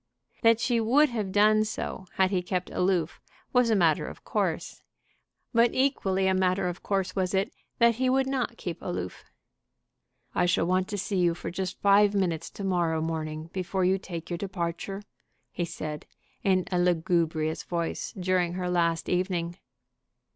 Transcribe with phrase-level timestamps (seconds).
[0.41, 3.21] That she would have done so had he kept aloof
[3.53, 4.81] was a matter of course;
[5.53, 9.23] but equally a matter of course was it that he would not keep aloof.
[10.33, 13.99] "I shall want to see you for just five minutes to morrow morning before you
[13.99, 15.03] take your departure,"
[15.51, 16.07] he said,
[16.43, 19.57] in a lugubrious voice, during her last evening.